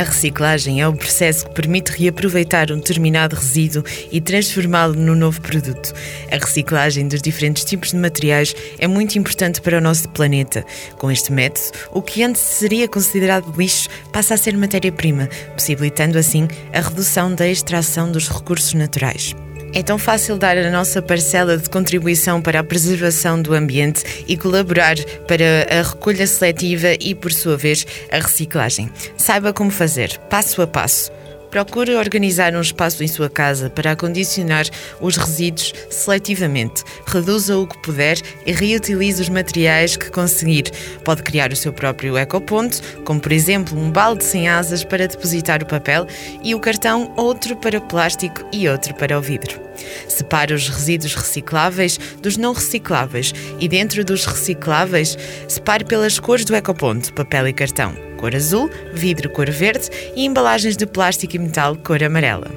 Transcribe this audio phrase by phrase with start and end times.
[0.00, 5.38] A reciclagem é o processo que permite reaproveitar um determinado resíduo e transformá-lo num novo
[5.42, 5.92] produto.
[6.32, 10.64] A reciclagem dos diferentes tipos de materiais é muito importante para o nosso planeta.
[10.96, 16.48] Com este método, o que antes seria considerado lixo passa a ser matéria-prima, possibilitando assim
[16.72, 19.36] a redução da extração dos recursos naturais.
[19.72, 24.36] É tão fácil dar a nossa parcela de contribuição para a preservação do ambiente e
[24.36, 24.96] colaborar
[25.28, 28.90] para a recolha seletiva e, por sua vez, a reciclagem.
[29.16, 31.12] Saiba como fazer, passo a passo.
[31.50, 34.66] Procure organizar um espaço em sua casa para acondicionar
[35.00, 36.84] os resíduos seletivamente.
[37.06, 40.70] Reduza o que puder e reutilize os materiais que conseguir.
[41.04, 45.62] Pode criar o seu próprio ecoponto, como por exemplo um balde sem asas para depositar
[45.62, 46.06] o papel
[46.42, 49.60] e o cartão, outro para o plástico e outro para o vidro.
[50.08, 56.54] Separe os resíduos recicláveis dos não recicláveis e dentro dos recicláveis, separe pelas cores do
[56.54, 61.74] ecoponto, papel e cartão cor azul, vidro cor verde e embalagens de plástico e metal
[61.76, 62.50] cor amarela.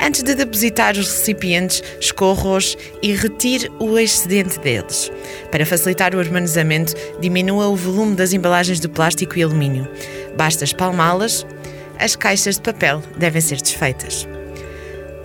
[0.00, 5.10] Antes de depositar os recipientes, escorra-os e retire o excedente deles.
[5.50, 9.88] Para facilitar o armazenamento, diminua o volume das embalagens de plástico e alumínio.
[10.36, 11.46] Basta espalmá-las.
[11.98, 14.28] As caixas de papel devem ser desfeitas.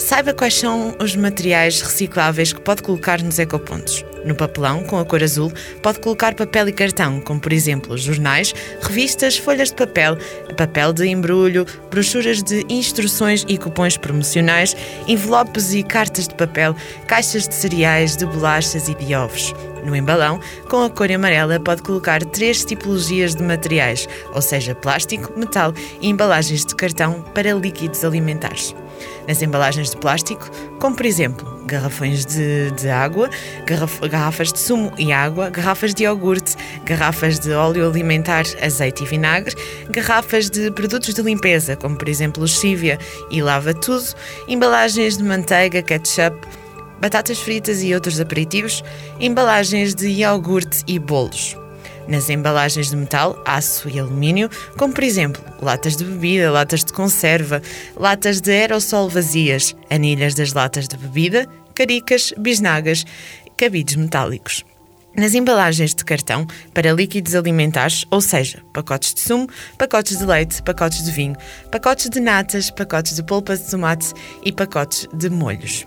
[0.00, 4.02] Saiba quais são os materiais recicláveis que pode colocar nos ecopontos.
[4.24, 8.54] No papelão, com a cor azul, pode colocar papel e cartão, como por exemplo jornais,
[8.80, 10.16] revistas, folhas de papel,
[10.56, 14.74] papel de embrulho, brochuras de instruções e cupons promocionais,
[15.06, 16.74] envelopes e cartas de papel,
[17.06, 19.54] caixas de cereais, de bolachas e de ovos.
[19.84, 25.32] No embalão, com a cor amarela, pode colocar três tipologias de materiais, ou seja, plástico,
[25.38, 28.74] metal e embalagens de cartão para líquidos alimentares.
[29.26, 33.30] Nas embalagens de plástico, como por exemplo garrafões de, de água,
[33.64, 39.06] garraf, garrafas de sumo e água, garrafas de iogurte, garrafas de óleo alimentar, azeite e
[39.06, 39.54] vinagre,
[39.88, 42.98] garrafas de produtos de limpeza, como por exemplo lexívia
[43.30, 44.04] e lava tudo,
[44.48, 46.36] embalagens de manteiga, ketchup,
[47.00, 48.84] batatas fritas e outros aperitivos,
[49.18, 51.56] embalagens de iogurte e bolos.
[52.08, 56.92] Nas embalagens de metal, aço e alumínio, como por exemplo latas de bebida, latas de
[56.92, 57.62] conserva,
[57.96, 63.04] latas de aerossol vazias, anilhas das latas de bebida, caricas, bisnagas,
[63.56, 64.64] cabides metálicos.
[65.16, 70.62] Nas embalagens de cartão para líquidos alimentares, ou seja, pacotes de sumo, pacotes de leite,
[70.62, 71.36] pacotes de vinho,
[71.70, 74.12] pacotes de natas, pacotes de polpa de tomate
[74.44, 75.86] e pacotes de molhos.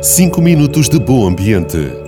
[0.00, 2.07] 5 minutos de bom ambiente.